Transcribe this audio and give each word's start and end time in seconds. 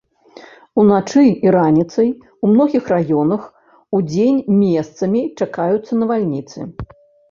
Уначы 0.83 1.25
і 1.47 1.53
раніцай 1.57 2.09
у 2.09 2.45
многіх 2.55 2.83
раёнах, 2.95 3.41
удзень 4.01 4.43
месцамі 4.67 5.21
чакаюцца 5.39 5.91
навальніцы. 6.05 6.59